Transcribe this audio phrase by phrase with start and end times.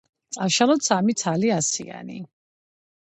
[0.35, 2.17] წავშალოთ სამი ცალი ასიანი.